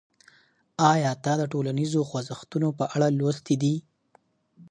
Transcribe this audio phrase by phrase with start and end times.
[0.91, 3.75] آیا تا د ټولنیزو خوځښتونو په اړه لوستي دي؟